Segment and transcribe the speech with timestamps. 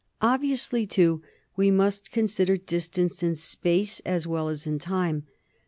[0.23, 1.21] Obviously, too,
[1.55, 5.27] we must consider distance in space as well as in time.